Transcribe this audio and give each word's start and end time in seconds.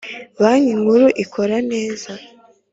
Banki 0.41 0.71
nkuru 0.81 1.07
ikora 1.23 1.57
neze. 1.71 2.11